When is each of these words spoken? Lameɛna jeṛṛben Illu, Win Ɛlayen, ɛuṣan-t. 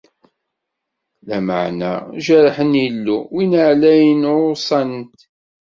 Lameɛna 1.27 1.91
jeṛṛben 2.25 2.71
Illu, 2.85 3.17
Win 3.35 3.53
Ɛlayen, 3.67 4.21
ɛuṣan-t. 4.35 5.19